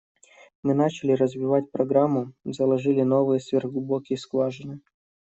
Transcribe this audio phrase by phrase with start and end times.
[0.63, 4.79] Мы начали развивать программу, заложили новые сверхглубокие скважины.